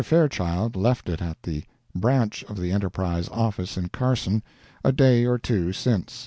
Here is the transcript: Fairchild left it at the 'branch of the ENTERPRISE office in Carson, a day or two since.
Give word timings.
Fairchild 0.03 0.75
left 0.75 1.07
it 1.09 1.21
at 1.21 1.43
the 1.43 1.63
'branch 1.93 2.43
of 2.45 2.57
the 2.57 2.71
ENTERPRISE 2.71 3.29
office 3.29 3.77
in 3.77 3.87
Carson, 3.89 4.41
a 4.83 4.91
day 4.91 5.25
or 5.25 5.37
two 5.37 5.71
since. 5.71 6.19